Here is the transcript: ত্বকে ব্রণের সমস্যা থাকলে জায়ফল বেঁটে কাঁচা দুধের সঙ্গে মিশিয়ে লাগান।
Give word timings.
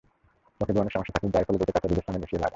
ত্বকে 0.57 0.73
ব্রণের 0.75 0.93
সমস্যা 0.95 1.13
থাকলে 1.15 1.33
জায়ফল 1.35 1.55
বেঁটে 1.59 1.75
কাঁচা 1.75 1.89
দুধের 1.89 2.05
সঙ্গে 2.07 2.21
মিশিয়ে 2.21 2.41
লাগান। 2.41 2.49